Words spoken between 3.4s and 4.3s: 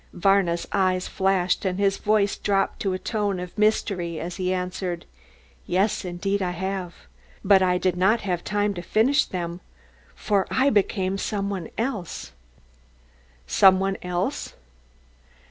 mystery